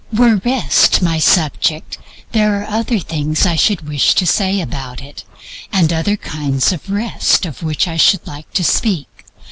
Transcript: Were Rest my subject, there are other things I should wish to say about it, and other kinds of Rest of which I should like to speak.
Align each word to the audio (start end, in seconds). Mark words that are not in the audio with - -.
Were 0.11 0.41
Rest 0.43 1.03
my 1.03 1.19
subject, 1.19 1.99
there 2.31 2.59
are 2.59 2.65
other 2.65 2.97
things 2.97 3.45
I 3.45 3.55
should 3.55 3.87
wish 3.87 4.15
to 4.15 4.25
say 4.25 4.59
about 4.59 4.99
it, 4.99 5.23
and 5.71 5.93
other 5.93 6.17
kinds 6.17 6.71
of 6.71 6.89
Rest 6.89 7.45
of 7.45 7.61
which 7.61 7.87
I 7.87 7.97
should 7.97 8.25
like 8.25 8.51
to 8.53 8.63
speak. 8.63 9.25